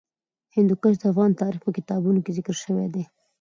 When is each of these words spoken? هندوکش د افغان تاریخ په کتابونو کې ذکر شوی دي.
هندوکش 0.55 0.93
د 0.99 1.03
افغان 1.11 1.31
تاریخ 1.41 1.61
په 1.65 1.71
کتابونو 1.77 2.19
کې 2.25 2.35
ذکر 2.37 2.55
شوی 2.63 2.87
دي. 2.93 3.03